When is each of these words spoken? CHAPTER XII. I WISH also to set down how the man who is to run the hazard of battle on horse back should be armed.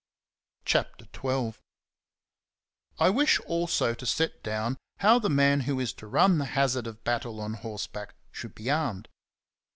CHAPTER 0.65 1.05
XII. 1.15 1.53
I 2.97 3.11
WISH 3.11 3.39
also 3.41 3.93
to 3.93 4.05
set 4.07 4.41
down 4.41 4.77
how 4.97 5.19
the 5.19 5.29
man 5.29 5.59
who 5.59 5.79
is 5.79 5.93
to 5.93 6.07
run 6.07 6.39
the 6.39 6.45
hazard 6.57 6.87
of 6.87 7.03
battle 7.03 7.39
on 7.39 7.53
horse 7.53 7.85
back 7.85 8.15
should 8.31 8.55
be 8.55 8.71
armed. 8.71 9.09